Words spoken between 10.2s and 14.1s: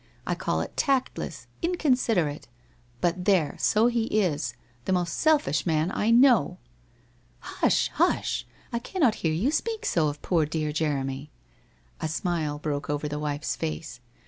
poor dear Jeremy.' A smile broke over the wife's face.